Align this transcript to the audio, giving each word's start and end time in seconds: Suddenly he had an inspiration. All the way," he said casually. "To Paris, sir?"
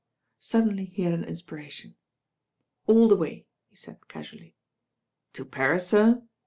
Suddenly 0.39 0.85
he 0.85 1.03
had 1.03 1.13
an 1.13 1.23
inspiration. 1.23 1.93
All 2.87 3.07
the 3.07 3.15
way," 3.15 3.45
he 3.69 3.75
said 3.75 4.07
casually. 4.07 4.55
"To 5.33 5.45
Paris, 5.45 5.87
sir?" 5.89 6.23